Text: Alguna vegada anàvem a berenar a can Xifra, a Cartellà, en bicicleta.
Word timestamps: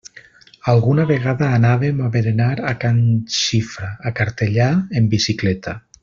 Alguna 0.71 1.03
vegada 1.11 1.49
anàvem 1.57 1.99
a 2.07 2.09
berenar 2.15 2.49
a 2.71 2.73
can 2.85 2.97
Xifra, 3.41 3.91
a 4.11 4.17
Cartellà, 4.21 4.71
en 5.01 5.11
bicicleta. 5.17 5.75